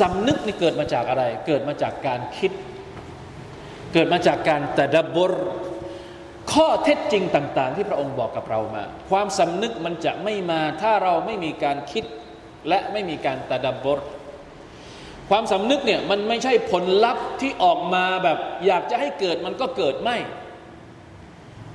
[0.00, 2.52] สำนึกนี่เกิดมาจากอะไร เกิดมาจากการคิด
[3.94, 5.32] เกิดมาจากการตะดับบร
[6.52, 12.04] ข้อเท็จจริงต่างๆ ที่พระองค์บอกกับเรามา ความสำนึกมันจะไม่มาถ้าเราไม่มีการคิด
[12.68, 14.00] และไม่มีการตะดับบร
[15.30, 20.16] ความสำนึกเนี่ยมันไม่ใช่ผลลัพธ์ที่ออกมาแบบอยากจะให้เกิดมันก็เกิดไม่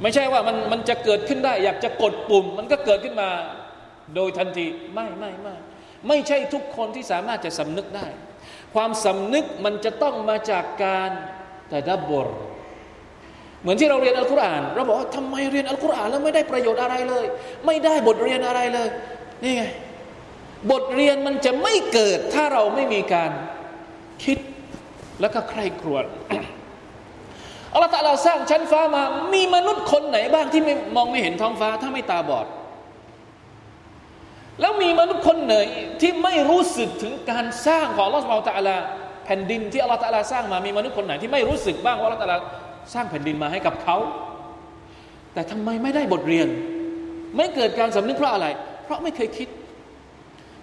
[0.02, 3.30] ไม่ใช่ว่ามันมันจะเกิดขึ้นได้ อยากจะกดปุ่ม มันก็เกิดขึ้นมา
[4.16, 5.73] โดยทันทีไม่ไม่ไม่ไม่
[6.12, 8.08] ม่ใช่ทุกคนที่สามารถจะสำนึกได้
[8.76, 11.10] ความสำนึกมันจะต้องมาจากการ
[11.70, 12.28] แต่ดับบร
[13.62, 17.26] เหมือนที่เราเรียนอัลกุรอานเราบอกว่าทำไมเรียนอัลกุรอานแล้วไม่ได้ประโยชน์อะไรเลย
[17.66, 18.88] ไม่ได้บทเรียนอะไรเลย
[19.44, 19.64] นี่ไง
[20.72, 23.32] บทเรียนมันจะไม่เกิดถ้าเราไม่มีการ
[24.24, 24.38] คิด
[25.22, 26.06] แล้วก็ใคร่ครวญ
[27.74, 32.48] อัลลอฮฺตะลาสร้างชั้นฟ้ามา มีมนุษย์คนไหนบ้างที่ไม่มองไม่เห็นท้องฟ้า ถ้าไม่ตาบอด
[34.60, 35.56] แล้วมีมนุษย์คนไหน
[36.02, 38.78] ที่ไม่รู้สึกถึงการสร้างของอัลลอฮฺตะลา
[39.26, 42.38] แผ่นดินที่อัลลอฮฺตะลาสร้างมามีมนุษย์คนไหนที่ไม่รู้สึกบ้างว่าอัลลอฮฺตะลา
[42.94, 43.98] สร้างแผ่นดินมาให้กับเขา
[45.34, 46.48] แต่ทำไมไม่ได้บทเรียน
[47.38, 48.48] ไม่เกิดการสำนึกเพราะอะไร
[48.86, 49.50] เพราะไม่เคยคิด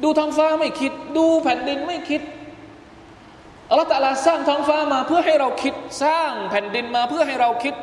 [0.03, 2.23] ดูท้องฟ้าไม่คิด ดูแผ่นดินไม่คิด
[3.71, 7.75] อัลลอฮฺตะลาสร้างท้องฟ้ามาเพื่อให้เราคิดสร้างแผ่นดินมาเพื่อให้เราคิด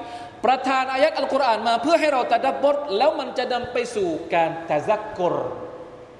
[0.46, 5.34] ประทานอายัดอัลกุรอานมาเพื่อให้เราตะดับบทแล้วมันจะนำไปสู่การตะซักกร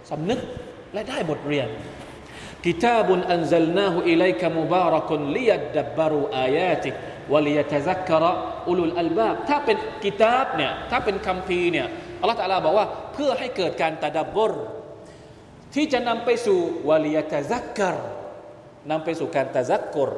[0.10, 0.40] สำนึก
[0.94, 1.68] และได้บทเรียน
[2.66, 6.90] กิตาบุนอันซัลนาหูอิลัยกมุบารักุนลิยัดดับบารุอายาติ
[7.34, 8.32] วลิยตะซักกระ
[8.68, 11.88] อุลุลอัลบาบถ้าเป็นกิตาบเนี่ยถ้าเป็นคัมภีร์เนี่ย
[12.22, 14.54] อัลลอฮฺตะลาบอกว่าเพื่อให้เกิดการตะดับบร
[15.76, 16.60] ที่จะนำไปสู่
[16.90, 17.96] وليتذكر
[18.92, 20.10] นำไปสู่การ تذكر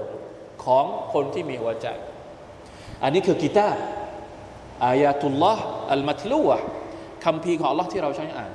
[0.64, 1.88] ของคนที่มีหัวใจ
[3.04, 3.76] อันนี้คือกิตาบ
[4.86, 6.58] อายาตุลลอฮ์อัลมัตลูวะ
[7.26, 8.52] คำพีของ Allah ที่เราใช้อ่าน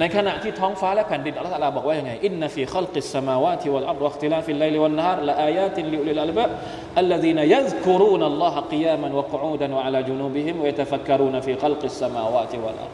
[0.00, 9.09] ในขณะที่ท้องฟ้าและแผ่นดินอัลลอฮฺบอกว่ายังไงإن في خلق السماوات والأرض واختلاف الليل والنهار لآيات لأولي الألباب الذين يذكرون الله قياما
[9.09, 12.90] وقعودا وعلى جنوبهم ويتفكرون في خلق السماوات والأرض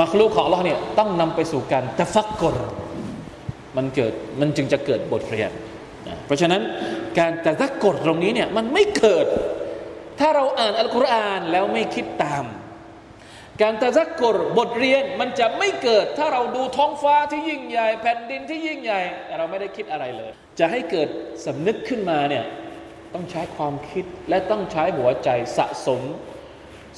[0.00, 2.56] มักลูกของ Allah เนี่ยต้องนำไปสู่การตะฟักกร
[3.76, 5.50] มันเกิดมันจึงจะเกิดบทเรียน
[6.26, 6.62] เพราะฉะนั้น
[7.18, 9.26] การตะฟักกรตรงนี้เนี่ยมันไม่เกิด
[10.20, 12.44] ถ้าเราอ่านอัลกุรอานแล้วไม่คิดตาม
[13.62, 19.00] การตะซักกรบทเรียนมันจะไม่เกิดถ้าเราดูท้องฟ้าที่ยิ่งใหญ่ แผ่นดินที่ยิ่งใหญ่
[19.38, 21.08] เราไม่ได้คิดอะไรเลย จะให้เกิด
[21.46, 22.44] สำนึกขึ้นมาเนี่ย
[23.14, 26.00] ต้องใช้ความคิดและต้องใช้หัวใจสะสม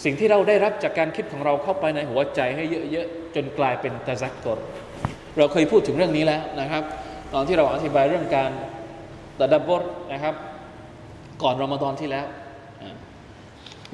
[0.04, 4.58] สิ่งที่เราได้รับจากการคิดของเราเข้าไปในหัวใจให้เยอะๆจนกลายเป็นตะซักกร
[5.38, 6.82] เราเคยพูดถึงเรื่องนี้แล้วนะครับ
[7.34, 8.50] ตอนที่เราอธิบายเรื่องการ
[9.38, 9.82] ตะดับบร
[10.12, 10.34] นะครับ
[11.42, 12.26] ก่อนรอมฎอนที่แล้ว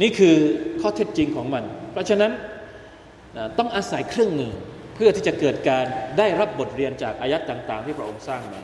[0.02, 0.36] นี่คือ
[0.80, 2.32] ข้อเท็จจริงของมัน เพราะฉะนั้น
[3.58, 4.52] ต้องอาศัยเครื่องมือ
[4.94, 5.84] เพื่อที่จะเกิดการ
[6.18, 8.60] ได้รับบทเรียนจากอายัดต่าง ๆ ที่พระองค์สร้างมา